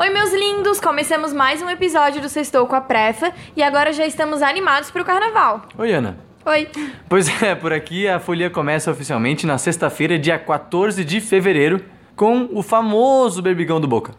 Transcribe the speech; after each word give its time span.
Oi, 0.00 0.10
meus 0.10 0.32
lindos! 0.32 0.78
Começamos 0.78 1.32
mais 1.32 1.60
um 1.60 1.68
episódio 1.68 2.22
do 2.22 2.28
Sextou 2.28 2.64
com 2.68 2.76
a 2.76 2.80
Prefa 2.80 3.32
e 3.56 3.64
agora 3.64 3.92
já 3.92 4.06
estamos 4.06 4.42
animados 4.42 4.92
para 4.92 5.02
o 5.02 5.04
carnaval. 5.04 5.62
Oi, 5.76 5.92
Ana. 5.92 6.16
Oi. 6.46 6.68
Pois 7.08 7.26
é, 7.42 7.56
por 7.56 7.72
aqui 7.72 8.06
a 8.06 8.20
folia 8.20 8.48
começa 8.48 8.92
oficialmente 8.92 9.44
na 9.44 9.58
sexta-feira, 9.58 10.16
dia 10.16 10.38
14 10.38 11.04
de 11.04 11.20
fevereiro, 11.20 11.84
com 12.14 12.48
o 12.52 12.62
famoso 12.62 13.42
berbigão 13.42 13.80
do 13.80 13.88
Boca. 13.88 14.14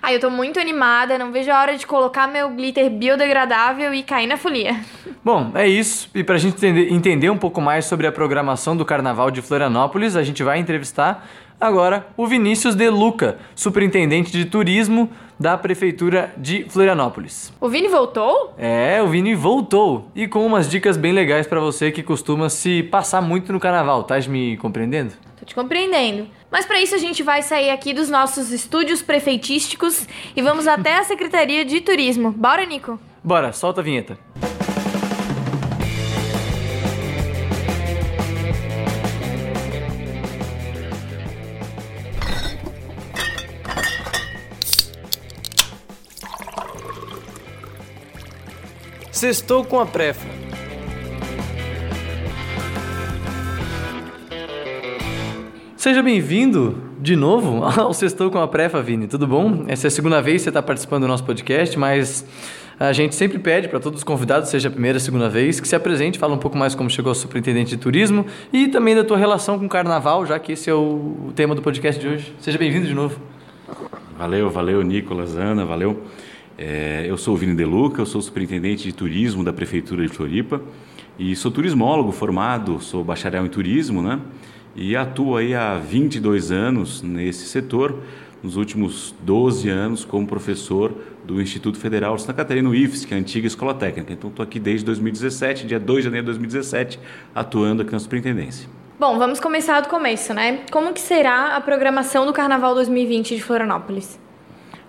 Ai, 0.00 0.14
eu 0.14 0.20
tô 0.20 0.30
muito 0.30 0.60
animada, 0.60 1.18
não 1.18 1.32
vejo 1.32 1.50
a 1.50 1.60
hora 1.60 1.76
de 1.76 1.84
colocar 1.84 2.28
meu 2.28 2.50
glitter 2.50 2.88
biodegradável 2.88 3.92
e 3.92 4.04
cair 4.04 4.28
na 4.28 4.36
folia. 4.36 4.76
Bom, 5.24 5.50
é 5.56 5.66
isso. 5.66 6.08
E 6.14 6.22
pra 6.22 6.38
gente 6.38 6.54
entender, 6.54 6.92
entender 6.92 7.30
um 7.30 7.36
pouco 7.36 7.60
mais 7.60 7.86
sobre 7.86 8.06
a 8.06 8.12
programação 8.12 8.76
do 8.76 8.84
Carnaval 8.84 9.32
de 9.32 9.42
Florianópolis, 9.42 10.14
a 10.14 10.22
gente 10.22 10.44
vai 10.44 10.60
entrevistar 10.60 11.26
agora 11.60 12.06
o 12.16 12.26
Vinícius 12.26 12.76
De 12.76 12.88
Luca, 12.88 13.38
superintendente 13.54 14.30
de 14.30 14.44
turismo 14.44 15.10
da 15.38 15.56
Prefeitura 15.56 16.32
de 16.36 16.64
Florianópolis. 16.68 17.52
O 17.60 17.68
Vini 17.68 17.88
voltou? 17.88 18.54
É, 18.58 19.02
o 19.02 19.08
Vini 19.08 19.34
voltou 19.34 20.10
e 20.14 20.26
com 20.26 20.44
umas 20.44 20.68
dicas 20.68 20.96
bem 20.96 21.12
legais 21.12 21.46
para 21.46 21.60
você 21.60 21.90
que 21.90 22.02
costuma 22.02 22.48
se 22.48 22.82
passar 22.84 23.20
muito 23.20 23.52
no 23.52 23.60
carnaval, 23.60 24.04
tá 24.04 24.16
me 24.28 24.56
compreendendo? 24.56 25.12
Tô 25.38 25.44
te 25.44 25.54
compreendendo. 25.54 26.26
Mas 26.50 26.64
para 26.64 26.80
isso 26.80 26.94
a 26.94 26.98
gente 26.98 27.22
vai 27.22 27.42
sair 27.42 27.70
aqui 27.70 27.92
dos 27.92 28.08
nossos 28.08 28.50
estúdios 28.50 29.02
prefeitísticos 29.02 30.06
e 30.34 30.40
vamos 30.40 30.66
até 30.66 30.96
a 30.96 31.04
Secretaria 31.04 31.64
de 31.64 31.80
Turismo. 31.80 32.30
Bora, 32.32 32.64
Nico? 32.64 32.98
Bora, 33.22 33.52
solta 33.52 33.80
a 33.80 33.84
vinheta. 33.84 34.16
Sextou 49.16 49.64
com 49.64 49.80
a 49.80 49.86
Prefa. 49.86 50.28
Seja 55.74 56.02
bem-vindo 56.02 56.76
de 57.00 57.16
novo 57.16 57.64
ao 57.64 57.94
Sextou 57.94 58.30
com 58.30 58.36
a 58.36 58.46
Prefa, 58.46 58.82
Vini. 58.82 59.06
Tudo 59.06 59.26
bom? 59.26 59.64
Essa 59.68 59.86
é 59.86 59.88
a 59.88 59.90
segunda 59.90 60.20
vez 60.20 60.42
que 60.42 60.44
você 60.44 60.50
está 60.50 60.62
participando 60.62 61.04
do 61.04 61.08
nosso 61.08 61.24
podcast, 61.24 61.78
mas 61.78 62.26
a 62.78 62.92
gente 62.92 63.14
sempre 63.14 63.38
pede 63.38 63.68
para 63.68 63.80
todos 63.80 64.00
os 64.00 64.04
convidados, 64.04 64.50
seja 64.50 64.68
a 64.68 64.70
primeira, 64.70 64.98
a 64.98 65.00
segunda 65.00 65.30
vez, 65.30 65.60
que 65.60 65.66
se 65.66 65.74
apresente, 65.74 66.18
fala 66.18 66.34
um 66.34 66.38
pouco 66.38 66.58
mais 66.58 66.74
como 66.74 66.90
chegou 66.90 67.10
a 67.10 67.14
superintendente 67.14 67.70
de 67.70 67.78
turismo 67.78 68.26
e 68.52 68.68
também 68.68 68.94
da 68.94 69.02
tua 69.02 69.16
relação 69.16 69.58
com 69.58 69.64
o 69.64 69.68
carnaval, 69.70 70.26
já 70.26 70.38
que 70.38 70.52
esse 70.52 70.68
é 70.68 70.74
o 70.74 71.32
tema 71.34 71.54
do 71.54 71.62
podcast 71.62 71.98
de 71.98 72.06
hoje. 72.06 72.34
Seja 72.38 72.58
bem-vindo 72.58 72.86
de 72.86 72.92
novo. 72.92 73.18
Valeu, 74.18 74.50
valeu, 74.50 74.82
Nicolas, 74.82 75.34
Ana, 75.38 75.64
valeu. 75.64 76.02
É, 76.58 77.04
eu 77.06 77.18
sou 77.18 77.34
o 77.34 77.36
Vini 77.36 77.54
Deluca, 77.54 78.00
eu 78.00 78.06
sou 78.06 78.20
superintendente 78.22 78.84
de 78.84 78.92
turismo 78.92 79.44
da 79.44 79.52
Prefeitura 79.52 80.06
de 80.06 80.08
Floripa 80.08 80.62
e 81.18 81.36
sou 81.36 81.50
turismólogo 81.50 82.12
formado, 82.12 82.80
sou 82.80 83.04
bacharel 83.04 83.44
em 83.44 83.48
turismo, 83.48 84.00
né? 84.00 84.20
E 84.74 84.96
atuo 84.96 85.36
aí 85.36 85.54
há 85.54 85.78
22 85.78 86.50
anos 86.52 87.02
nesse 87.02 87.46
setor, 87.46 88.02
nos 88.42 88.56
últimos 88.56 89.14
12 89.22 89.68
anos 89.68 90.04
como 90.04 90.26
professor 90.26 90.94
do 91.24 91.40
Instituto 91.40 91.78
Federal 91.78 92.14
de 92.16 92.22
Santa 92.22 92.34
Catarina, 92.34 92.74
IFES, 92.74 93.04
que 93.04 93.12
é 93.12 93.16
a 93.16 93.20
antiga 93.20 93.46
escola 93.46 93.74
técnica. 93.74 94.12
Então 94.12 94.30
estou 94.30 94.42
aqui 94.42 94.58
desde 94.58 94.84
2017, 94.86 95.66
dia 95.66 95.80
2 95.80 95.98
de 95.98 96.04
janeiro 96.04 96.24
de 96.24 96.32
2017, 96.32 97.00
atuando 97.34 97.82
aqui 97.82 97.92
na 97.92 97.98
superintendência. 97.98 98.68
Bom, 98.98 99.18
vamos 99.18 99.40
começar 99.40 99.80
do 99.80 99.88
começo, 99.88 100.32
né? 100.32 100.60
Como 100.70 100.92
que 100.94 101.00
será 101.00 101.56
a 101.56 101.60
programação 101.60 102.24
do 102.24 102.32
Carnaval 102.32 102.74
2020 102.74 103.34
de 103.34 103.42
Florianópolis? 103.42 104.18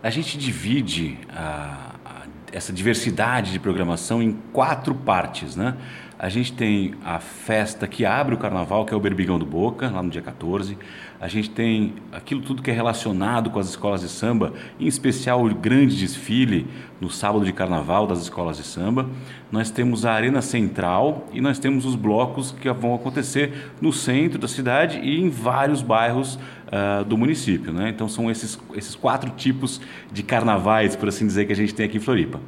A 0.08 0.10
gente 0.10 0.38
divide 0.38 1.18
a, 1.28 1.96
a, 2.06 2.22
essa 2.54 2.72
diversidade 2.72 3.52
de 3.52 3.60
programação 3.60 4.24
em 4.24 4.32
quatro 4.54 4.96
partes, 4.96 5.58
né? 5.58 5.76
A 6.20 6.30
gente 6.30 6.52
tem 6.52 6.96
a 7.06 7.20
festa 7.20 7.88
que 7.88 8.04
abre 8.04 8.34
o 8.34 8.40
carnaval, 8.40 8.84
que 8.86 8.94
é 8.94 8.98
o 8.98 9.00
Berbigão 9.00 9.38
do 9.38 9.46
Boca, 9.46 9.88
lá 9.88 10.02
no 10.02 10.10
dia 10.10 10.22
14. 10.22 10.76
A 11.22 11.28
gente 11.28 11.52
tem 11.52 11.94
aquilo 12.12 12.42
tudo 12.42 12.64
que 12.64 12.72
é 12.72 12.74
relacionado 12.74 13.52
com 13.52 13.60
as 13.60 13.70
escolas 13.70 14.02
de 14.02 14.10
samba, 14.10 14.52
em 14.80 14.88
especial 14.88 15.46
o 15.46 15.54
grande 15.54 15.96
desfile 15.96 16.66
no 17.00 17.08
sábado 17.08 17.46
de 17.46 17.54
carnaval 17.54 18.08
das 18.08 18.20
escolas 18.20 18.58
de 18.58 18.64
samba. 18.64 19.08
Nós 19.52 19.70
temos 19.70 20.08
a 20.08 20.14
Arena 20.14 20.42
Central 20.42 21.28
e 21.32 21.40
nós 21.40 21.60
temos 21.60 21.86
os 21.86 21.94
blocos 21.94 22.52
que 22.52 22.68
vão 22.72 22.96
acontecer 22.96 23.72
no 23.80 23.94
centro 23.94 24.40
da 24.40 24.48
cidade 24.48 25.00
e 25.00 25.22
em 25.22 25.30
vários 25.30 25.84
bairros 25.84 26.34
uh, 26.36 27.06
do 27.06 27.16
município. 27.16 27.72
Né? 27.72 27.90
Então 27.90 28.10
são 28.10 28.32
esses, 28.32 28.60
esses 28.74 28.96
quatro 28.96 29.30
tipos 29.38 29.80
de 30.12 30.24
carnavais, 30.24 30.96
por 30.96 31.10
assim 31.10 31.28
dizer, 31.28 31.46
que 31.46 31.54
a 31.54 31.56
gente 31.56 31.76
tem 31.76 31.86
aqui 31.86 31.98
em 31.98 32.02
Floripa. 32.02 32.40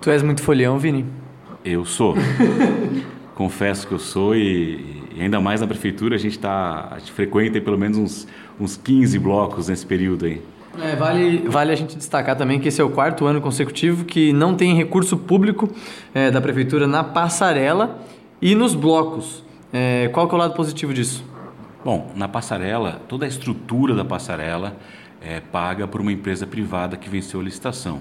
Tu 0.00 0.10
és 0.10 0.22
muito 0.22 0.44
folhão, 0.44 0.78
Vini? 0.78 1.04
Eu 1.66 1.84
sou. 1.84 2.14
confesso 3.36 3.86
que 3.86 3.92
eu 3.92 3.98
sou 3.98 4.34
e, 4.34 5.04
e, 5.14 5.20
ainda 5.20 5.38
mais 5.40 5.60
na 5.60 5.66
prefeitura 5.66 6.14
a 6.16 6.18
gente 6.18 6.38
tá 6.38 6.88
a 6.90 6.98
gente 6.98 7.12
frequenta 7.12 7.60
pelo 7.60 7.76
menos 7.76 7.98
uns, 7.98 8.28
uns 8.58 8.76
15 8.78 9.18
blocos 9.18 9.68
nesse 9.68 9.84
período 9.84 10.24
aí. 10.24 10.40
É, 10.80 10.96
vale, 10.96 11.38
vale 11.46 11.72
a 11.72 11.74
gente 11.74 11.96
destacar 11.96 12.36
também 12.36 12.58
que 12.58 12.68
esse 12.68 12.80
é 12.80 12.84
o 12.84 12.90
quarto 12.90 13.26
ano 13.26 13.40
consecutivo 13.40 14.04
que 14.04 14.32
não 14.32 14.54
tem 14.54 14.74
recurso 14.74 15.16
público 15.16 15.68
é, 16.14 16.30
da 16.30 16.40
prefeitura 16.40 16.86
na 16.86 17.04
passarela 17.04 17.98
e 18.40 18.54
nos 18.54 18.74
blocos. 18.74 19.44
É, 19.72 20.08
qual 20.12 20.28
que 20.28 20.34
é 20.34 20.36
o 20.36 20.38
lado 20.38 20.54
positivo 20.54 20.94
disso? 20.94 21.24
Bom, 21.84 22.12
na 22.14 22.28
passarela, 22.28 23.00
toda 23.08 23.24
a 23.24 23.28
estrutura 23.28 23.94
da 23.94 24.04
passarela 24.04 24.76
é 25.20 25.40
paga 25.40 25.86
por 25.86 26.00
uma 26.00 26.12
empresa 26.12 26.46
privada 26.46 26.96
que 26.96 27.08
venceu 27.08 27.40
a 27.40 27.42
licitação. 27.42 28.00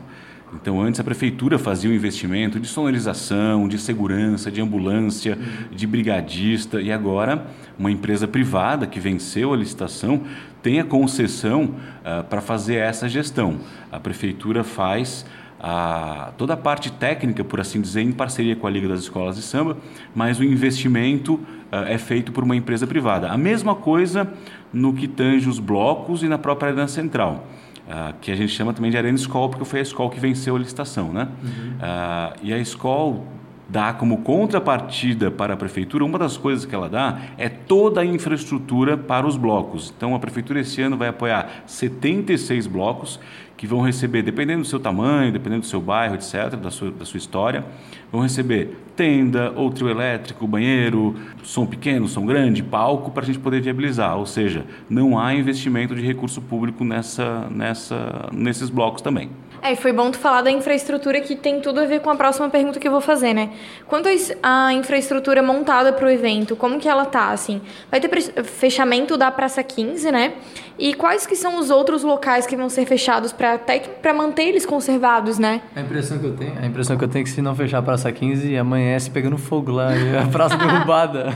Então, 0.62 0.82
antes 0.82 1.00
a 1.00 1.04
prefeitura 1.04 1.60
fazia 1.60 1.90
o 1.90 1.94
um 1.94 1.96
investimento 1.96 2.60
de 2.60 2.68
sonorização, 2.68 3.68
de 3.68 3.78
segurança, 3.78 4.52
de 4.52 4.62
ambulância, 4.62 5.38
de 5.72 5.86
brigadista, 5.86 6.82
e 6.82 6.92
agora 6.92 7.46
uma 7.78 7.92
empresa 7.92 8.28
privada 8.28 8.88
que 8.88 9.00
venceu 9.00 9.54
a 9.54 9.58
licitação 9.58 10.22
tem 10.62 10.80
a 10.80 10.84
concessão 10.84 11.64
uh, 11.66 12.24
para 12.24 12.42
fazer 12.42 12.76
essa 12.76 13.08
gestão. 13.08 13.60
A 13.92 14.00
prefeitura 14.00 14.64
faz 14.64 15.26
a, 15.60 16.32
toda 16.38 16.54
a 16.54 16.58
parte 16.58 16.92
técnica, 16.92 17.44
por 17.44 17.60
assim 17.60 17.82
dizer, 17.82 18.02
em 18.02 18.12
parceria 18.12 18.56
com 18.56 18.66
a 18.66 18.70
Liga 18.70 18.88
das 18.88 19.02
Escolas 19.02 19.36
de 19.36 19.42
Samba, 19.42 19.78
mas 20.16 20.40
o 20.40 20.44
investimento 20.44 21.36
uh, 21.36 21.86
é 21.88 21.98
feito 21.98 22.32
por 22.32 22.44
uma 22.44 22.56
empresa 22.56 22.88
privada. 22.88 23.30
A 23.30 23.38
mesma 23.38 23.76
coisa 23.76 24.34
no 24.74 24.94
que 24.94 25.08
tange 25.08 25.48
os 25.48 25.60
blocos 25.60 26.24
e 26.24 26.28
na 26.28 26.38
própria 26.38 26.70
arena 26.70 26.88
central. 26.88 27.48
Uh, 27.85 28.13
que 28.19 28.31
a 28.31 28.35
gente 28.35 28.51
chama 28.51 28.73
também 28.73 28.90
de 28.90 28.97
Arena 28.97 29.16
Escola, 29.16 29.47
porque 29.47 29.63
foi 29.63 29.79
a 29.79 29.84
escola 29.84 30.09
que 30.09 30.19
venceu 30.19 30.56
a 30.56 30.59
licitação. 30.59 31.13
Né? 31.13 31.28
Uhum. 31.44 31.50
Uh, 31.50 32.40
e 32.41 32.53
a 32.53 32.57
escola 32.57 33.22
dá 33.68 33.94
como 33.94 34.18
contrapartida 34.18 35.31
para 35.31 35.53
a 35.53 35.58
prefeitura, 35.58 36.06
uma 36.06 36.20
das 36.20 36.38
coisas 36.38 36.66
que 36.66 36.76
ela 36.76 36.90
dá 36.90 37.20
é 37.38 37.50
toda 37.50 38.02
a 38.02 38.06
infraestrutura 38.06 38.98
para 38.98 39.26
os 39.26 39.38
blocos. 39.38 39.94
Então, 39.96 40.14
a 40.14 40.20
prefeitura 40.20 40.59
esse 40.59 40.81
ano 40.81 40.98
vai 40.98 41.08
apoiar 41.08 41.64
76 41.66 42.68
blocos 42.68 43.20
que 43.58 43.66
vão 43.66 43.81
receber, 43.81 44.22
dependendo 44.22 44.62
do 44.62 44.68
seu 44.68 44.80
tamanho, 44.80 45.31
dependendo 45.31 45.62
do 45.62 45.68
seu 45.68 45.80
bairro, 45.80 46.16
etc., 46.16 46.56
da 46.56 46.70
sua, 46.70 46.92
da 46.92 47.06
sua 47.06 47.18
história, 47.18 47.64
vão 48.12 48.22
receber 48.22 48.78
tenda, 48.96 49.52
ou 49.56 49.72
trio 49.72 49.90
elétrico, 49.90 50.46
banheiro, 50.46 51.16
som 51.42 51.66
pequeno, 51.66 52.08
som 52.08 52.26
grande, 52.26 52.62
palco, 52.62 53.12
para 53.12 53.24
a 53.24 53.26
gente 53.26 53.40
poder 53.40 53.62
viabilizar. 53.62 54.18
Ou 54.18 54.26
seja, 54.26 54.66
não 54.90 55.18
há 55.18 55.34
investimento 55.34 55.96
de 55.96 56.02
recurso 56.02 56.42
público 56.42 56.84
nessa, 56.84 57.47
nessa, 57.50 58.30
nesses 58.34 58.70
blocos 58.70 59.02
também. 59.02 59.30
É, 59.66 59.74
e 59.74 59.76
foi 59.76 59.92
bom 59.92 60.12
tu 60.12 60.20
falar 60.20 60.44
da 60.44 60.52
infraestrutura 60.52 61.20
que 61.20 61.36
tem 61.36 61.59
tudo 61.59 61.80
a 61.80 61.86
ver 61.86 62.00
com 62.00 62.12
a 62.12 62.16
próxima 62.16 62.48
pergunta 62.52 62.80
que 62.80 62.88
eu 62.88 62.92
vou 62.92 63.02
fazer, 63.02 63.34
né? 63.34 63.50
Quanto 63.88 64.08
à 64.44 64.72
infraestrutura 64.72 65.42
montada 65.42 65.92
para 65.92 66.06
o 66.06 66.09
evento, 66.09 66.56
como 66.56 66.80
que 66.80 66.88
ela 66.88 67.03
tá, 67.03 67.31
assim? 67.31 67.59
Vai 67.90 68.00
ter 68.00 68.08
fechamento 68.44 69.18
da 69.18 69.31
Praça 69.31 69.64
15, 69.64 70.12
né? 70.12 70.34
E 70.78 70.94
quais 70.94 71.26
que 71.26 71.35
são 71.35 71.58
os 71.58 71.72
outros 71.72 72.03
locais 72.03 72.46
que 72.46 72.56
vão 72.56 72.70
ser 72.70 72.85
fechados 72.85 73.34
para 73.34 73.56
até 73.56 73.79
para 73.79 74.14
manter 74.14 74.44
eles 74.44 74.67
conservados, 74.67 75.40
né? 75.40 75.64
A 75.76 75.82
impressão 75.82 76.20
que 76.20 76.26
eu 76.26 76.35
tenho, 76.35 76.59
a 76.62 76.66
impressão 76.67 76.96
que 76.96 77.03
eu 77.03 77.08
tenho 77.08 77.23
é 77.23 77.26
que 77.26 77.32
se 77.32 77.41
não 77.41 77.56
fechar 77.56 77.79
a 77.79 77.82
Praça 77.82 78.12
15, 78.12 78.56
amanhece 78.56 79.09
pegando 79.09 79.40
fogo 79.40 79.72
lá 79.72 79.96
e 79.97 80.16
a 80.16 80.28
praça 80.28 80.58
derrubada. 80.62 81.35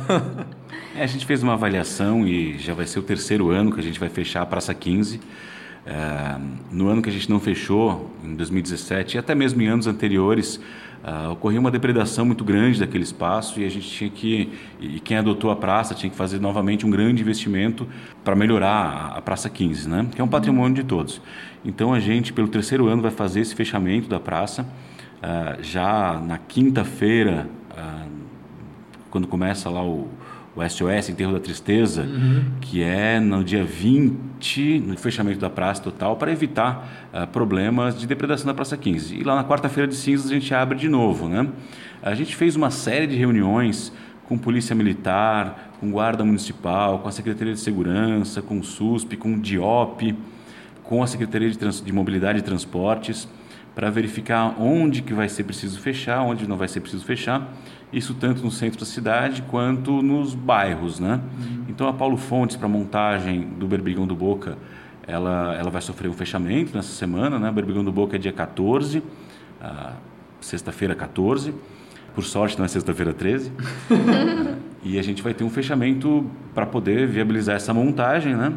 É, 0.96 1.02
a 1.02 1.08
gente 1.08 1.26
fez 1.26 1.42
uma 1.42 1.54
avaliação 1.54 2.28
e 2.28 2.60
já 2.60 2.76
vai 2.76 2.86
ser 2.86 3.00
o 3.00 3.04
terceiro 3.04 3.50
ano 3.50 3.72
que 3.72 3.80
a 3.80 3.84
gente 3.84 4.00
vai 4.00 4.10
fechar 4.10 4.44
a 4.44 4.46
Praça 4.46 4.72
15. 4.72 5.20
É, 5.86 6.38
no 6.72 6.88
ano 6.88 7.02
que 7.02 7.10
a 7.10 7.12
gente 7.12 7.30
não 7.30 7.40
fechou, 7.40 8.10
em 8.24 8.36
2017, 8.36 9.16
e 9.16 9.18
até 9.18 9.34
mesmo 9.34 9.62
em 9.62 9.68
anos 9.68 9.88
anteriores, 9.88 10.60
uh, 11.04 11.32
ocorreu 11.32 11.60
uma 11.60 11.72
depredação 11.72 12.26
muito 12.26 12.44
grande 12.44 12.80
daquele 12.80 13.04
espaço 13.04 13.60
e 13.60 13.66
a 13.66 13.70
gente 13.70 13.90
tinha 13.90 14.10
que, 14.10 14.52
e 14.80 15.00
quem 15.00 15.18
adotou 15.18 15.52
a 15.52 15.56
praça 15.56 15.94
tinha 15.94 16.10
que 16.10 16.16
fazer 16.16 16.40
novamente 16.40 16.86
um 16.86 16.90
grande 16.90 17.22
investimento 17.22 17.88
para 18.24 18.36
melhorar 18.36 19.14
a 19.16 19.22
Praça 19.22 19.50
15, 19.50 19.90
né? 19.90 20.08
que 20.14 20.22
é 20.22 20.24
um 20.24 20.28
patrimônio 20.28 20.76
de 20.76 20.84
todos. 20.84 21.22
Então 21.64 21.94
a 21.94 22.00
gente, 22.00 22.32
pelo 22.34 22.48
terceiro 22.48 22.88
ano, 22.88 23.02
vai 23.02 23.12
fazer 23.12 23.42
esse 23.42 23.56
fechamento 23.56 24.08
da 24.08 24.20
praça. 24.20 24.64
Uh, 24.64 25.62
já 25.62 26.20
na 26.20 26.38
quinta-feira, 26.38 27.50
uh, 27.72 28.10
quando 29.10 29.28
começa 29.28 29.70
lá 29.70 29.84
o, 29.84 30.08
o 30.56 30.68
SOS, 30.68 31.10
Enterro 31.10 31.34
da 31.34 31.40
Tristeza, 31.40 32.04
uhum. 32.04 32.46
que 32.60 32.82
é 32.82 33.20
no 33.20 33.44
dia 33.44 33.64
20, 33.64 34.80
no 34.80 34.98
fechamento 34.98 35.40
da 35.40 35.50
praça 35.50 35.82
total, 35.82 36.16
para 36.16 36.32
evitar 36.32 37.10
uh, 37.14 37.28
problemas 37.28 37.98
de 37.98 38.08
depredação 38.08 38.48
da 38.48 38.54
Praça 38.54 38.76
15. 38.76 39.16
E 39.16 39.24
lá 39.24 39.36
na 39.36 39.44
quarta-feira 39.44 39.88
de 39.88 39.96
cinzas 39.96 40.30
a 40.30 40.34
gente 40.34 40.54
abre 40.54 40.78
de 40.78 40.90
novo. 40.90 41.30
Né? 41.30 41.48
A 42.02 42.14
gente 42.16 42.36
fez 42.36 42.56
uma 42.56 42.72
série 42.72 43.08
de 43.08 43.16
reuniões 43.16 43.94
com 44.26 44.38
polícia 44.38 44.76
militar, 44.76 45.72
com 45.80 45.90
guarda 45.92 46.24
municipal, 46.24 47.00
com 47.00 47.08
a 47.08 47.12
Secretaria 47.12 47.54
de 47.54 47.60
Segurança, 47.60 48.42
com 48.42 48.60
o 48.60 48.64
SUSP, 48.64 49.18
com 49.18 49.34
o 49.34 49.40
DIOP, 49.40 50.16
com 50.84 51.02
a 51.02 51.08
Secretaria 51.08 51.50
de, 51.50 51.58
Trans 51.58 51.82
de 51.82 51.92
Mobilidade 51.92 52.40
e 52.40 52.42
Transportes, 52.42 53.28
para 53.76 53.90
verificar 53.90 54.56
onde 54.60 55.02
que 55.02 55.14
vai 55.14 55.30
ser 55.30 55.44
preciso 55.44 55.80
fechar, 55.80 56.22
onde 56.22 56.48
não 56.48 56.58
vai 56.58 56.68
ser 56.68 56.82
preciso 56.82 57.06
fechar 57.06 57.54
isso 57.92 58.14
tanto 58.14 58.44
no 58.44 58.52
centro 58.52 58.80
da 58.80 58.86
cidade 58.86 59.42
quanto 59.44 60.02
nos 60.02 60.36
bairros, 60.36 61.00
né? 61.00 61.20
Uhum. 61.40 61.66
Então 61.68 61.88
a 61.88 61.94
Paulo 61.94 62.18
Fontes 62.18 62.56
para 62.56 62.68
montagem 62.68 63.42
do 63.42 63.68
Berbigão 63.68 64.06
do 64.06 64.16
Boca, 64.16 64.58
ela 65.08 65.56
ela 65.56 65.72
vai 65.72 65.82
sofrer 65.82 66.08
um 66.08 66.14
fechamento 66.14 66.76
nessa 66.76 66.92
semana, 66.92 67.40
né? 67.40 67.50
O 67.50 67.54
Berbigão 67.54 67.84
do 67.84 67.92
Boca 67.92 68.16
é 68.16 68.20
dia 68.20 68.32
14, 68.32 69.02
ah, 69.62 69.94
sexta-feira 70.40 70.94
14. 70.94 71.54
Por 72.14 72.24
sorte 72.24 72.58
não 72.58 72.66
é 72.66 72.68
sexta-feira 72.68 73.14
13. 73.14 73.52
e 74.84 75.00
a 75.00 75.02
gente 75.02 75.24
vai 75.24 75.34
ter 75.34 75.44
um 75.44 75.50
fechamento 75.50 76.30
para 76.54 76.66
poder 76.66 77.08
viabilizar 77.08 77.56
essa 77.56 77.74
montagem, 77.74 78.36
né? 78.36 78.54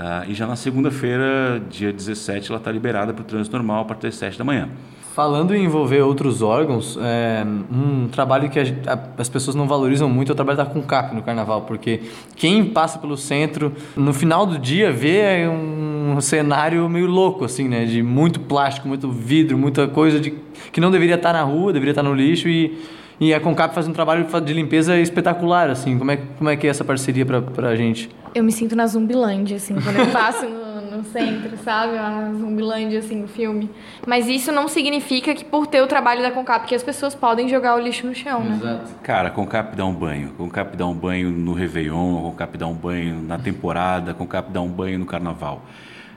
Ah, 0.00 0.22
e 0.28 0.32
já 0.32 0.46
na 0.46 0.54
segunda-feira, 0.54 1.60
dia 1.68 1.92
17, 1.92 2.52
ela 2.52 2.58
está 2.58 2.70
liberada 2.70 3.12
para 3.12 3.22
o 3.22 3.24
trânsito 3.24 3.56
normal 3.56 3.82
a 3.82 3.84
partir 3.84 4.02
das 4.02 4.14
7 4.14 4.38
da 4.38 4.44
manhã. 4.44 4.68
Falando 5.12 5.56
em 5.56 5.64
envolver 5.64 6.00
outros 6.02 6.40
órgãos, 6.40 6.96
é, 7.02 7.44
um 7.44 8.06
trabalho 8.06 8.48
que 8.48 8.60
a, 8.60 8.62
a, 8.86 8.98
as 9.20 9.28
pessoas 9.28 9.56
não 9.56 9.66
valorizam 9.66 10.08
muito 10.08 10.30
é 10.30 10.32
o 10.32 10.36
trabalho 10.36 10.56
da 10.56 10.64
CONCAP 10.64 11.16
no 11.16 11.22
Carnaval, 11.22 11.62
porque 11.62 12.02
quem 12.36 12.64
passa 12.66 13.00
pelo 13.00 13.16
centro, 13.16 13.72
no 13.96 14.14
final 14.14 14.46
do 14.46 14.56
dia, 14.56 14.92
vê 14.92 15.48
um 15.48 16.20
cenário 16.20 16.88
meio 16.88 17.06
louco, 17.06 17.44
assim, 17.44 17.66
né? 17.66 17.84
De 17.84 18.00
muito 18.00 18.38
plástico, 18.38 18.86
muito 18.86 19.10
vidro, 19.10 19.58
muita 19.58 19.88
coisa 19.88 20.20
de, 20.20 20.32
que 20.70 20.80
não 20.80 20.92
deveria 20.92 21.16
estar 21.16 21.32
na 21.32 21.42
rua, 21.42 21.72
deveria 21.72 21.90
estar 21.90 22.04
no 22.04 22.14
lixo 22.14 22.48
e, 22.48 22.78
e 23.18 23.34
a 23.34 23.40
CONCAP 23.40 23.74
faz 23.74 23.88
um 23.88 23.92
trabalho 23.92 24.28
de 24.44 24.52
limpeza 24.52 24.96
espetacular, 24.96 25.68
assim. 25.68 25.98
Como 25.98 26.12
é, 26.12 26.18
como 26.38 26.48
é 26.48 26.54
que 26.54 26.68
é 26.68 26.70
essa 26.70 26.84
parceria 26.84 27.26
para 27.26 27.68
a 27.68 27.74
gente? 27.74 28.08
Eu 28.34 28.44
me 28.44 28.52
sinto 28.52 28.76
na 28.76 28.86
Zumbilândia, 28.86 29.56
assim, 29.56 29.74
quando 29.80 29.96
eu 29.96 30.10
passo 30.10 30.46
no 30.46 30.68
no 30.98 31.04
centro, 31.04 31.56
sabe? 31.58 31.96
A 31.96 32.32
Zumbilândia, 32.32 32.98
assim, 32.98 33.22
o 33.22 33.28
filme. 33.28 33.70
Mas 34.06 34.26
isso 34.26 34.50
não 34.52 34.68
significa 34.68 35.34
que 35.34 35.44
por 35.44 35.66
ter 35.66 35.82
o 35.82 35.86
trabalho 35.86 36.22
da 36.22 36.30
Concap 36.30 36.66
que 36.66 36.74
as 36.74 36.82
pessoas 36.82 37.14
podem 37.14 37.48
jogar 37.48 37.76
o 37.76 37.78
lixo 37.78 38.06
no 38.06 38.14
chão, 38.14 38.42
né? 38.42 38.58
Exato. 38.60 38.94
Cara, 39.02 39.28
a 39.28 39.30
Concap 39.30 39.76
dá 39.76 39.84
um 39.84 39.94
banho. 39.94 40.30
A 40.30 40.36
Concap 40.36 40.76
dá 40.76 40.86
um 40.86 40.94
banho 40.94 41.30
no 41.30 41.52
Réveillon, 41.52 42.18
a 42.18 42.22
Concap 42.22 42.58
dá 42.58 42.66
um 42.66 42.74
banho 42.74 43.22
na 43.22 43.38
temporada, 43.38 44.10
a 44.10 44.14
Concap 44.14 44.50
dá 44.50 44.60
um 44.60 44.68
banho 44.68 44.98
no 44.98 45.06
Carnaval. 45.06 45.62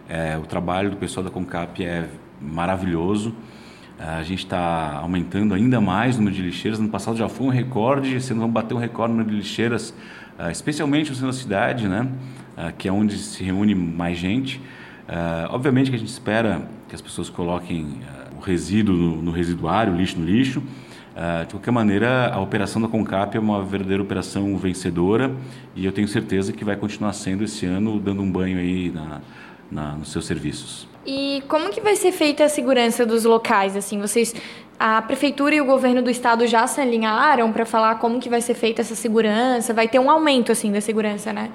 É, 0.10 0.38
o 0.38 0.46
trabalho 0.46 0.90
do 0.90 0.98
pessoal 0.98 1.24
da 1.24 1.30
Concap 1.30 1.84
é 1.84 2.08
maravilhoso. 2.42 3.34
A 4.00 4.24
gente 4.24 4.40
está 4.40 4.98
aumentando 5.00 5.54
ainda 5.54 5.80
mais 5.80 6.16
o 6.16 6.20
número 6.20 6.36
de 6.36 6.42
lixeiras. 6.42 6.80
No 6.80 6.90
passado 6.90 7.16
já 7.16 7.30
foi 7.30 7.46
um 7.46 7.52
recorde, 7.52 8.20
se 8.20 8.34
não 8.34 8.50
bater 8.50 8.74
um 8.74 8.78
recorde 8.78 9.14
no 9.14 9.20
número 9.20 9.36
de 9.36 9.44
lixeiras, 9.44 9.94
especialmente 10.50 11.10
no 11.10 11.16
centro 11.16 11.32
da 11.32 11.38
cidade, 11.38 11.88
né? 11.88 12.08
Ah, 12.58 12.72
que 12.72 12.88
é 12.88 12.92
onde 12.92 13.18
se 13.18 13.44
reúne 13.44 13.74
mais 13.74 14.18
gente. 14.18 14.58
Uh, 14.58 15.50
obviamente 15.50 15.90
que 15.90 15.96
a 15.96 16.00
gente 16.00 16.10
espera 16.10 16.62
que 16.88 16.96
as 16.96 17.02
pessoas 17.02 17.30
coloquem 17.30 18.00
o 18.38 18.40
resíduo 18.40 18.96
no, 18.96 19.22
no, 19.22 19.32
residuário, 19.32 19.94
o 19.94 19.96
lixo 19.96 20.20
no 20.20 20.26
lixo. 20.26 20.60
Uh, 20.60 21.46
de 21.46 21.54
qualquer 21.54 21.72
maneira, 21.72 22.30
a 22.30 22.40
operação 22.40 22.82
da 22.82 22.88
Concap 22.88 23.36
é 23.36 23.40
uma 23.40 23.64
verdadeira 23.64 24.02
operação 24.02 24.56
vencedora 24.58 25.36
e 25.76 25.86
eu 25.86 25.92
tenho 25.92 26.08
certeza 26.08 26.54
que 26.54 26.64
vai 26.64 26.76
continuar 26.76 27.14
sendo 27.14 27.44
esse 27.44 27.66
ano, 27.66 28.00
dando 28.00 28.22
um 28.22 28.32
banho 28.32 28.58
aí 28.58 28.92
na, 28.92 29.22
na, 29.70 29.92
nos 29.94 30.12
seus 30.12 30.26
serviços. 30.26 30.88
E 31.06 31.44
como 31.48 31.72
que 31.72 31.82
vai 31.82 31.96
ser 31.96 32.12
feita 32.12 32.46
a 32.46 32.50
segurança 32.50 33.06
dos 33.06 33.26
locais? 33.26 33.76
Assim, 33.76 34.00
vocês, 34.00 34.36
a 34.84 35.00
prefeitura 35.00 35.54
e 35.54 35.62
o 35.62 35.66
governo 35.66 36.02
do 36.02 36.10
estado 36.10 36.48
já 36.48 36.66
se 36.66 36.82
alinharam 36.82 37.52
para 37.52 37.68
falar 37.68 38.00
como 38.00 38.20
que 38.20 38.28
vai 38.28 38.42
ser 38.42 38.56
feita 38.56 38.82
essa 38.82 38.96
segurança? 38.96 39.76
Vai 39.76 39.88
ter 39.88 40.00
um 40.00 40.10
aumento 40.10 40.52
assim 40.52 40.72
da 40.72 40.82
segurança, 40.82 41.32
né? 41.32 41.52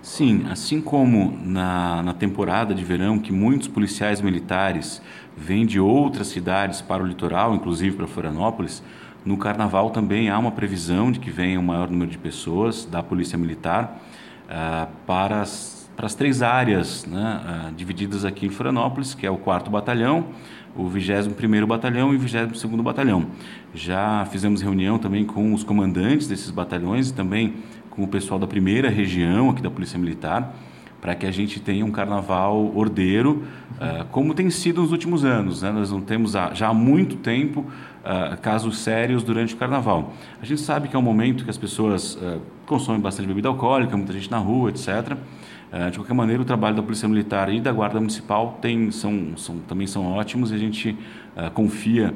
Sim, 0.00 0.46
assim 0.50 0.80
como 0.80 1.38
na, 1.44 2.02
na 2.02 2.14
temporada 2.14 2.74
de 2.74 2.82
verão, 2.82 3.18
que 3.18 3.30
muitos 3.30 3.68
policiais 3.68 4.22
militares 4.22 5.02
vêm 5.36 5.66
de 5.66 5.78
outras 5.78 6.28
cidades 6.28 6.80
para 6.80 7.02
o 7.02 7.06
litoral, 7.06 7.54
inclusive 7.54 7.94
para 7.94 8.06
Florianópolis, 8.06 8.82
no 9.22 9.36
carnaval 9.36 9.90
também 9.90 10.30
há 10.30 10.38
uma 10.38 10.50
previsão 10.50 11.12
de 11.12 11.20
que 11.20 11.30
venha 11.30 11.60
um 11.60 11.62
maior 11.62 11.90
número 11.90 12.10
de 12.10 12.16
pessoas 12.16 12.86
da 12.86 13.02
Polícia 13.02 13.36
Militar 13.36 14.00
uh, 14.46 14.88
para, 15.06 15.42
as, 15.42 15.52
para 15.96 16.06
as 16.06 16.14
três 16.14 16.42
áreas 16.42 17.06
né, 17.06 17.68
uh, 17.70 17.74
divididas 17.74 18.24
aqui 18.24 18.46
em 18.46 18.50
Florianópolis, 18.50 19.14
que 19.14 19.26
é 19.26 19.30
o 19.30 19.36
4 19.36 19.70
Batalhão, 19.70 20.26
o 20.74 20.84
21º 20.88 21.66
Batalhão 21.66 22.12
e 22.12 22.16
o 22.16 22.20
22º 22.20 22.82
Batalhão. 22.82 23.26
Já 23.74 24.26
fizemos 24.30 24.62
reunião 24.62 24.98
também 24.98 25.24
com 25.24 25.52
os 25.52 25.62
comandantes 25.62 26.26
desses 26.26 26.50
batalhões 26.50 27.10
e 27.10 27.14
também 27.14 27.54
com 27.90 28.02
o 28.02 28.08
pessoal 28.08 28.40
da 28.40 28.46
primeira 28.46 28.88
região 28.88 29.50
aqui 29.50 29.60
da 29.60 29.70
Polícia 29.70 29.98
Militar, 29.98 30.54
para 31.00 31.14
que 31.14 31.26
a 31.26 31.30
gente 31.30 31.60
tenha 31.60 31.84
um 31.84 31.90
carnaval 31.90 32.72
ordeiro, 32.74 33.42
uh, 33.72 34.04
como 34.10 34.32
tem 34.34 34.48
sido 34.50 34.80
nos 34.80 34.92
últimos 34.92 35.24
anos. 35.24 35.62
Né? 35.62 35.70
Nós 35.70 35.90
não 35.90 36.00
temos 36.00 36.32
já 36.54 36.68
há 36.68 36.74
muito 36.74 37.16
tempo 37.16 37.66
uh, 38.04 38.36
casos 38.40 38.78
sérios 38.78 39.22
durante 39.22 39.54
o 39.54 39.56
carnaval. 39.56 40.12
A 40.40 40.44
gente 40.44 40.60
sabe 40.60 40.88
que 40.88 40.96
é 40.96 40.98
um 40.98 41.02
momento 41.02 41.44
que 41.44 41.50
as 41.50 41.58
pessoas 41.58 42.14
uh, 42.16 42.40
consomem 42.66 43.00
bastante 43.00 43.26
bebida 43.26 43.48
alcoólica, 43.48 43.96
muita 43.96 44.12
gente 44.12 44.30
na 44.30 44.38
rua, 44.38 44.70
etc. 44.70 45.16
Eh, 45.74 45.88
de 45.88 45.98
qualquer 45.98 46.12
maneira, 46.12 46.42
o 46.42 46.44
trabalho 46.44 46.76
da 46.76 46.82
Polícia 46.82 47.08
Militar 47.08 47.50
e 47.50 47.58
da 47.58 47.72
Guarda 47.72 47.98
Municipal 47.98 48.58
tem, 48.60 48.90
são, 48.90 49.28
são, 49.36 49.56
também 49.60 49.86
são 49.86 50.12
ótimos 50.12 50.52
e 50.52 50.54
a 50.54 50.58
gente 50.58 50.96
confia 51.54 52.12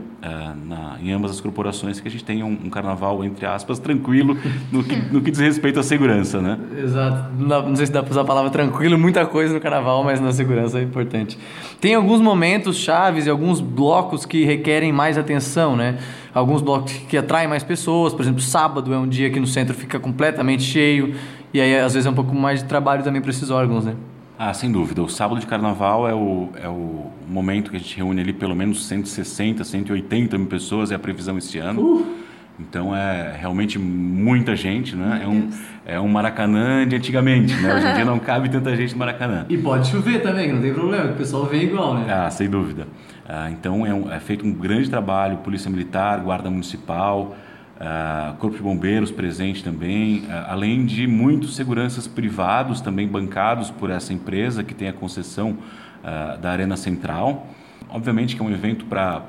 na, 0.67 0.99
em 1.01 1.11
ambas 1.11 1.31
as 1.31 1.41
corporações 1.41 1.99
que 1.99 2.07
a 2.07 2.11
gente 2.11 2.23
tenha 2.23 2.45
um, 2.45 2.53
um 2.65 2.69
carnaval, 2.69 3.25
entre 3.25 3.47
aspas, 3.47 3.79
tranquilo 3.79 4.37
no 4.71 4.85
que, 4.85 4.97
no 5.11 5.23
que 5.23 5.31
diz 5.31 5.41
respeito 5.41 5.81
à 5.81 5.83
segurança, 5.83 6.41
né? 6.43 6.59
Exato. 6.79 7.33
Não, 7.39 7.71
não 7.71 7.77
sei 7.77 7.87
se 7.87 7.93
dá 7.93 8.03
para 8.03 8.11
usar 8.11 8.21
a 8.21 8.25
palavra 8.25 8.51
tranquilo, 8.51 8.99
muita 8.99 9.25
coisa 9.25 9.55
no 9.55 9.61
carnaval, 9.61 10.05
mas 10.05 10.21
na 10.21 10.33
segurança 10.33 10.79
é 10.79 10.83
importante. 10.83 11.39
Tem 11.81 11.95
alguns 11.95 12.21
momentos 12.21 12.77
chaves 12.77 13.27
e 13.27 13.31
alguns 13.31 13.61
blocos 13.61 14.27
que 14.27 14.45
requerem 14.45 14.93
mais 14.93 15.17
atenção, 15.17 15.76
né? 15.77 15.99
Alguns 16.35 16.63
blocos 16.63 16.93
que 16.93 17.17
atraem 17.17 17.49
mais 17.49 17.63
pessoas, 17.63 18.13
por 18.13 18.23
exemplo, 18.23 18.41
sábado 18.41 18.93
é 18.93 18.99
um 18.99 19.09
dia 19.09 19.31
que 19.31 19.39
no 19.39 19.47
centro 19.47 19.75
fica 19.75 20.01
completamente 20.01 20.63
cheio 20.63 21.15
e 21.53 21.61
aí, 21.61 21.79
às 21.79 21.95
vezes, 21.95 22.07
é 22.07 22.11
um 22.11 22.15
pouco 22.15 22.35
mais 22.35 22.63
de 22.63 22.69
trabalho 22.69 23.03
também 23.03 23.21
para 23.23 23.31
esses 23.31 23.49
órgãos, 23.51 23.85
né? 23.85 23.95
Ah, 24.39 24.53
sem 24.53 24.71
dúvida. 24.71 25.03
O 25.03 25.09
sábado 25.09 25.41
de 25.41 25.47
carnaval 25.47 26.07
é 26.07 26.15
o, 26.15 26.51
é 26.63 26.69
o 26.69 27.11
momento 27.27 27.71
que 27.71 27.77
a 27.77 27.81
gente 27.81 27.97
reúne 27.97 28.21
ali 28.21 28.33
pelo 28.33 28.55
menos 28.55 28.87
160, 28.87 29.65
180 29.65 30.37
mil 30.37 30.47
pessoas, 30.47 30.91
é 30.91 30.95
a 30.95 30.99
previsão 30.99 31.39
esse 31.39 31.59
ano. 31.59 31.81
Uh. 31.81 32.26
Então 32.59 32.97
é 32.97 33.37
realmente 33.39 33.79
muita 33.79 34.57
gente, 34.57 34.97
né? 34.97 35.21
É 35.23 35.29
um, 35.29 35.51
é 35.85 36.01
um 36.01 36.09
Maracanã 36.09 36.87
de 36.87 36.97
antigamente, 36.97 37.55
né? 37.55 37.75
Hoje 37.75 37.87
em 37.87 37.95
dia 37.95 38.05
não 38.05 38.19
cabe 38.21 38.49
tanta 38.49 38.75
gente 38.75 38.93
no 38.93 38.99
Maracanã. 38.99 39.45
E 39.49 39.59
pode 39.59 39.89
chover 39.89 40.23
também, 40.23 40.53
não 40.53 40.63
tem 40.63 40.73
problema, 40.73 41.11
o 41.11 41.15
pessoal 41.15 41.45
vem 41.45 41.65
igual, 41.65 41.95
né? 41.95 42.07
Ah, 42.09 42.31
sem 42.31 42.49
dúvida. 42.49 42.87
Ah, 43.29 43.51
então 43.51 43.85
é, 43.85 43.93
um, 43.93 44.11
é 44.11 44.19
feito 44.19 44.47
um 44.47 44.53
grande 44.53 44.89
trabalho, 44.89 45.39
Polícia 45.39 45.71
Militar, 45.71 46.21
Guarda 46.21 46.51
Municipal, 46.51 47.37
Uh, 47.77 48.35
Corpo 48.39 48.57
de 48.57 48.63
Bombeiros 48.63 49.11
presente 49.11 49.63
também, 49.63 50.21
uh, 50.21 50.49
além 50.49 50.87
de 50.87 51.07
muitos 51.07 51.55
seguranças 51.55 52.09
privados 52.09 52.81
também 52.81 53.07
bancados 53.07 53.71
por 53.71 53.91
essa 53.91 54.15
empresa 54.15 54.65
que 54.65 54.73
tem 54.73 54.89
a 54.89 54.95
concessão 54.95 55.51
uh, 55.51 56.39
da 56.39 56.53
Arena 56.53 56.75
Central. 56.75 57.49
Obviamente 57.91 58.35
que 58.35 58.41
é 58.41 58.45
um 58.47 58.51
evento 58.51 58.87
para 58.87 59.21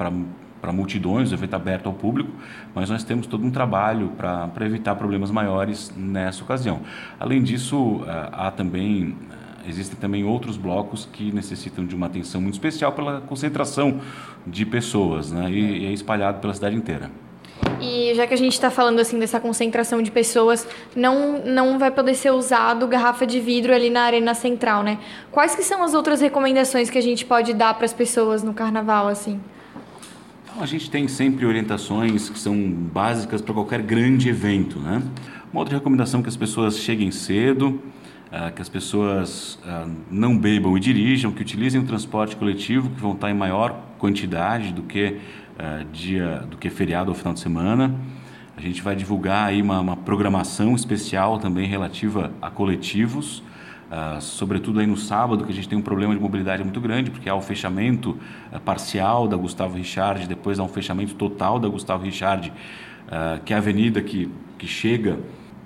multidões, 0.72 1.32
um 1.32 1.36
evento 1.36 1.56
aberto 1.56 1.88
ao 1.88 1.94
público, 1.94 2.30
mas 2.76 2.90
nós 2.90 3.04
temos 3.04 3.28
todo 3.28 3.46
um 3.46 3.52
trabalho 3.52 4.12
para 4.18 4.66
evitar 4.66 4.96
problemas 4.96 5.32
maiores 5.32 5.94
nessa 5.96 6.44
ocasião. 6.44 6.82
Além 7.20 7.42
disso, 7.42 8.02
há 8.32 8.52
também 8.52 9.16
existem 9.68 9.98
também 10.00 10.24
outros 10.24 10.56
blocos 10.56 11.08
que 11.12 11.32
necessitam 11.32 11.86
de 11.86 11.94
uma 11.94 12.08
atenção 12.08 12.40
muito 12.40 12.54
especial 12.54 12.94
pela 12.94 13.22
concentração 13.22 14.00
de 14.46 14.66
pessoas, 14.66 15.32
né? 15.32 15.50
e, 15.52 15.84
e 15.84 15.86
é 15.88 15.92
espalhado 15.92 16.40
pela 16.40 16.54
cidade 16.54 16.76
inteira. 16.76 17.12
E 17.82 18.14
já 18.16 18.26
que 18.26 18.34
a 18.34 18.38
gente 18.38 18.54
está 18.54 18.70
falando 18.72 19.00
assim 19.00 19.20
dessa 19.20 19.40
concentração 19.40 20.02
de 20.02 20.10
pessoas, 20.10 20.68
não, 20.96 21.40
não 21.40 21.78
vai 21.78 21.92
poder 21.92 22.14
ser 22.16 22.32
usado 22.32 22.88
garrafa 22.88 23.26
de 23.26 23.40
vidro 23.40 23.74
ali 23.74 23.90
na 23.90 24.02
arena 24.02 24.34
central, 24.34 24.84
né? 24.84 25.00
Quais 25.32 25.56
que 25.56 25.64
são 25.64 25.84
as 25.84 25.94
outras 25.94 26.22
recomendações 26.22 26.90
que 26.90 26.98
a 26.98 27.02
gente 27.02 27.26
pode 27.26 27.54
dar 27.54 27.74
para 27.74 27.86
as 27.86 27.94
pessoas 27.94 28.42
no 28.44 28.54
carnaval 28.54 29.08
assim? 29.08 29.40
Então, 30.58 30.66
a 30.66 30.68
gente 30.68 30.90
tem 30.90 31.08
sempre 31.08 31.46
orientações 31.46 32.32
que 32.32 32.40
são 32.40 32.60
básicas 32.92 33.44
para 33.44 33.54
qualquer 33.54 33.80
grande 33.80 34.28
evento, 34.28 34.80
né? 34.80 35.04
Uma 35.54 35.62
outra 35.62 35.76
recomendação 35.76 36.20
é 36.20 36.24
que 36.24 36.30
as 36.30 36.36
pessoas 36.36 36.80
cheguem 36.80 37.12
cedo, 37.12 37.80
uh, 38.32 38.52
que 38.56 38.60
as 38.60 38.68
pessoas 38.68 39.60
uh, 39.64 39.88
não 40.10 40.36
bebam 40.36 40.76
e 40.76 40.80
dirijam, 40.80 41.32
que 41.32 41.44
utilizem 41.44 41.80
o 41.80 41.84
transporte 41.84 42.36
coletivo, 42.36 42.90
que 42.90 43.00
vão 43.00 43.12
estar 43.12 43.30
em 43.30 43.36
maior 43.36 43.80
quantidade 44.00 44.74
do 44.74 44.82
que 44.82 45.20
uh, 45.60 45.86
dia 45.94 46.44
do 46.50 46.58
que 46.58 46.72
feriado 46.72 47.12
ou 47.12 47.16
final 47.16 47.36
de 47.36 47.40
semana. 47.40 47.94
A 48.58 48.62
gente 48.62 48.82
vai 48.82 48.96
divulgar 48.96 49.50
aí 49.50 49.62
uma, 49.62 49.80
uma 49.80 49.96
programação 49.96 50.74
especial 50.74 51.38
também 51.38 51.68
relativa 51.68 52.32
a 52.42 52.50
coletivos, 52.50 53.44
uh, 53.92 54.22
sobretudo 54.22 54.80
aí 54.80 54.88
no 54.88 54.98
sábado, 54.98 55.46
que 55.46 55.52
a 55.52 55.56
gente 55.56 55.68
tem 55.68 55.78
um 55.78 55.82
problema 55.82 56.16
de 56.16 56.22
mobilidade 56.22 56.64
muito 56.64 56.80
grande, 56.80 57.12
porque 57.12 57.30
há 57.30 57.36
o 57.36 57.42
fechamento 57.42 58.18
uh, 58.52 58.60
parcial 58.60 59.28
da 59.28 59.38
Gustavo 59.38 59.78
Richard, 59.78 60.28
depois 60.28 60.60
há 60.60 60.64
um 60.64 60.68
fechamento 60.68 61.16
total 61.16 61.60
da 61.60 61.68
Gustavo 61.68 62.04
Richard, 62.04 62.52
uh, 62.52 63.44
que 63.44 63.54
é 63.54 63.56
a 63.56 63.60
avenida 63.60 64.02
que, 64.02 64.30
que 64.58 64.68
chega 64.68 65.20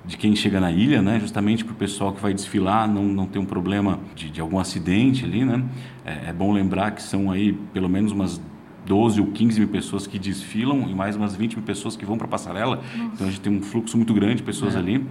de 0.04 0.18
quem 0.18 0.36
chega 0.36 0.60
na 0.60 0.72
ilha, 0.72 1.02
né? 1.02 1.20
justamente 1.20 1.64
para 1.64 1.74
o 1.74 1.76
pessoal 1.76 2.12
que 2.12 2.22
vai 2.22 2.34
desfilar 2.34 2.88
não, 2.88 3.04
não 3.04 3.28
ter 3.28 3.40
um 3.40 3.46
problema 3.46 4.00
de, 4.16 4.30
de 4.30 4.42
algum 4.42 4.58
acidente 4.58 5.26
ali. 5.26 5.46
Né? 5.46 5.64
É, 6.04 6.30
é, 6.30 6.34
bom 6.34 6.52
lembrar 6.52 6.92
que 6.92 7.04
são 7.04 7.30
aí 7.30 7.54
pelo 7.54 7.88
menos 7.88 8.12
umas 8.12 8.42
12 8.86 9.22
ou 9.22 9.28
15 9.28 9.60
mil 9.60 9.70
pessoas 9.70 10.08
que 10.08 10.18
desfilam 10.18 10.88
e 10.90 10.94
mais 10.94 11.16
umas 11.16 11.36
20 11.36 11.56
mil 11.56 11.66
pessoas 11.66 11.96
que 11.96 12.06
vão 12.06 12.18
para 12.18 12.26
a 12.26 12.30
passarela. 12.30 12.78
Nossa. 12.78 13.12
Então 13.14 13.28
a 13.28 13.30
gente 13.30 13.42
tem 13.42 13.54
um 13.54 13.62
fluxo 13.62 13.96
muito 13.96 14.14
grande 14.14 14.36
de 14.36 14.44
pessoas 14.44 14.76
é. 14.76 14.80
ali. 14.80 15.06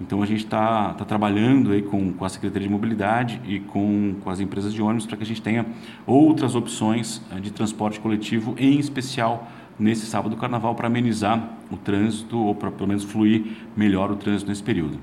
Então 0.00 0.22
a 0.22 0.26
gente 0.26 0.44
está 0.44 0.94
tá 0.94 1.04
trabalhando 1.04 1.72
aí 1.72 1.82
com, 1.82 2.12
com 2.12 2.24
a 2.24 2.28
Secretaria 2.28 2.68
de 2.68 2.72
Mobilidade 2.72 3.40
e 3.46 3.60
com, 3.60 4.14
com 4.22 4.30
as 4.30 4.40
empresas 4.40 4.72
de 4.72 4.80
ônibus 4.80 5.06
para 5.06 5.16
que 5.16 5.22
a 5.22 5.26
gente 5.26 5.42
tenha 5.42 5.66
outras 6.06 6.54
opções 6.54 7.22
eh, 7.32 7.40
de 7.40 7.50
transporte 7.50 7.98
coletivo, 7.98 8.54
em 8.58 8.78
especial 8.78 9.50
nesse 9.78 10.06
sábado 10.06 10.34
do 10.34 10.36
carnaval 10.36 10.74
para 10.74 10.86
amenizar 10.86 11.50
o 11.70 11.76
trânsito 11.76 12.38
ou 12.38 12.54
para 12.54 12.70
pelo 12.70 12.88
menos 12.88 13.04
fluir 13.04 13.44
melhor 13.76 14.10
o 14.10 14.16
trânsito 14.16 14.48
nesse 14.48 14.62
período. 14.62 14.98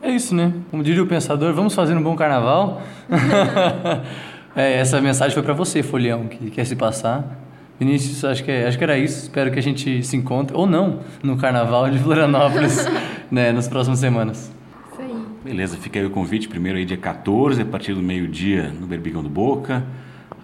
É 0.00 0.10
isso, 0.10 0.34
né? 0.34 0.52
Como 0.70 0.82
diria 0.82 1.02
o 1.02 1.06
pensador, 1.06 1.52
vamos 1.52 1.74
fazer 1.74 1.96
um 1.96 2.02
bom 2.02 2.14
carnaval. 2.14 2.80
é, 4.54 4.74
essa 4.74 5.00
mensagem 5.00 5.34
foi 5.34 5.42
para 5.42 5.54
você, 5.54 5.82
Folião, 5.82 6.26
que 6.28 6.50
quer 6.50 6.64
se 6.64 6.76
passar. 6.76 7.47
Vinícius, 7.78 8.24
acho 8.24 8.42
que, 8.42 8.50
é, 8.50 8.66
acho 8.66 8.76
que 8.76 8.84
era 8.84 8.98
isso. 8.98 9.22
Espero 9.22 9.50
que 9.50 9.58
a 9.58 9.62
gente 9.62 10.02
se 10.02 10.16
encontre, 10.16 10.56
ou 10.56 10.66
não, 10.66 11.00
no 11.22 11.36
carnaval 11.36 11.88
de 11.90 11.98
Florianópolis, 11.98 12.86
né, 13.30 13.52
nas 13.52 13.68
próximas 13.68 14.00
semanas. 14.00 14.52
Isso 14.92 15.00
aí. 15.00 15.14
Beleza, 15.44 15.76
fica 15.76 15.98
aí 15.98 16.04
o 16.04 16.10
convite. 16.10 16.48
Primeiro 16.48 16.78
aí 16.78 16.84
dia 16.84 16.96
14, 16.96 17.62
a 17.62 17.64
partir 17.64 17.94
do 17.94 18.02
meio-dia, 18.02 18.72
no 18.78 18.86
Berbigão 18.86 19.22
do 19.22 19.28
Boca. 19.28 19.84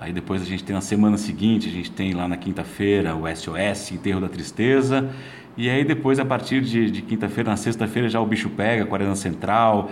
Aí 0.00 0.12
depois 0.12 0.43
a 0.43 0.45
gente 0.45 0.62
tem 0.62 0.75
na 0.75 0.83
semana 0.83 1.17
seguinte, 1.17 1.69
a 1.69 1.73
gente 1.73 1.91
tem 1.91 2.12
lá 2.12 2.29
na 2.29 2.37
quinta-feira 2.37 3.17
o 3.17 3.25
SOS, 3.26 3.93
Enterro 3.93 4.21
da 4.21 4.29
Tristeza. 4.29 5.11
E 5.57 5.71
aí 5.71 5.85
depois, 5.85 6.19
a 6.19 6.25
partir 6.25 6.61
de, 6.61 6.91
de 6.91 7.03
quinta-feira, 7.03 7.50
na 7.50 7.57
sexta-feira, 7.57 8.09
já 8.09 8.21
o 8.21 8.26
bicho 8.26 8.50
pega, 8.50 8.85
Quaresma 8.85 9.14
Central, 9.17 9.91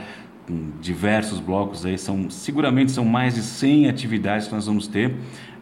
diversos 0.81 1.41
blocos 1.41 1.87
aí. 1.87 1.99
São, 1.99 2.31
seguramente 2.31 2.93
são 2.93 3.05
mais 3.05 3.35
de 3.35 3.43
100 3.43 3.89
atividades 3.89 4.49
que 4.49 4.55
nós 4.55 4.67
vamos 4.67 4.87
ter 4.87 5.11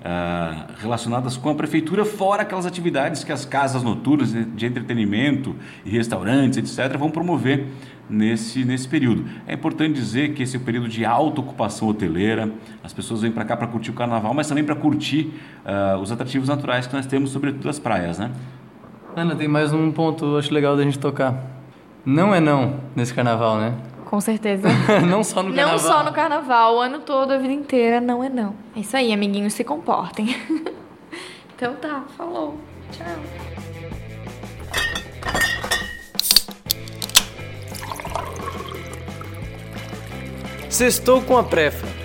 uh, 0.01 0.73
relacionadas 0.79 1.37
com 1.37 1.51
a 1.51 1.55
prefeitura, 1.55 2.05
fora 2.05 2.43
aquelas 2.43 2.67
atividades 2.67 3.25
que 3.25 3.33
as 3.33 3.45
casas 3.45 3.83
noturnas 3.83 4.33
de 4.33 4.67
entretenimento 4.67 5.55
e 5.85 5.91
restaurantes, 5.91 6.59
etc., 6.59 6.97
vão 6.99 7.11
promover 7.11 7.67
nesse, 8.09 8.65
nesse 8.65 8.89
período. 8.89 9.25
É 9.47 9.55
importante 9.55 9.95
dizer 9.95 10.35
que 10.35 10.43
esse 10.43 10.57
é 10.57 10.59
o 10.61 10.63
período 10.63 10.89
de 10.89 11.05
alta 11.05 11.41
ocupação 11.41 11.89
hoteleira, 11.89 12.51
as 12.83 12.93
pessoas 12.93 13.23
vêm 13.23 13.31
para 13.31 13.45
cá 13.45 13.57
para 13.57 13.67
curtir 13.67 13.91
o 13.91 13.95
carnaval, 13.95 14.35
mas 14.35 14.49
também 14.49 14.65
para 14.65 14.75
curtir 14.75 15.33
uh, 15.65 15.99
os 15.99 16.11
atrativos 16.11 16.49
naturais 16.49 16.87
que 16.87 16.95
nós 16.95 17.07
temos, 17.07 17.31
sobretudo 17.31 17.69
as 17.69 17.79
praias, 17.79 18.19
né? 18.19 18.31
Ana, 19.17 19.35
tem 19.35 19.49
mais 19.49 19.73
um 19.73 19.91
ponto, 19.91 20.37
acho 20.37 20.55
legal 20.55 20.77
da 20.77 20.85
gente 20.85 20.99
tocar. 20.99 21.35
Não 22.05 22.35
é 22.35 22.41
não 22.41 22.77
nesse 22.95 23.13
carnaval, 23.13 23.59
né? 23.59 23.75
Com 24.11 24.21
certeza. 24.21 24.67
não 25.09 25.23
só 25.23 25.41
no 25.41 25.55
carnaval. 25.55 25.73
Não 25.73 25.79
só 25.79 26.03
no 26.03 26.13
carnaval, 26.13 26.75
o 26.75 26.81
ano 26.81 26.99
todo, 26.99 27.31
a 27.31 27.39
vida 27.39 27.53
inteira, 27.53 28.01
não 28.01 28.25
é 28.25 28.29
não. 28.29 28.57
É 28.75 28.81
isso 28.81 28.97
aí, 28.97 29.13
amiguinhos, 29.13 29.53
se 29.53 29.63
comportem. 29.63 30.35
então 31.55 31.77
tá, 31.77 32.03
falou. 32.17 32.59
Tchau. 32.91 33.07
Sextou 40.69 41.23
com 41.23 41.39
a 41.39 41.45
Prefa 41.45 42.00